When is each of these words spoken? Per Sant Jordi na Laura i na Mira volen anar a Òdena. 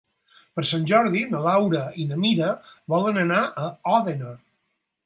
Per 0.59 0.63
Sant 0.69 0.87
Jordi 0.91 1.21
na 1.35 1.43
Laura 1.49 1.83
i 2.05 2.09
na 2.13 2.19
Mira 2.25 2.51
volen 2.95 3.25
anar 3.27 3.45
a 3.45 3.71
Òdena. 3.97 4.37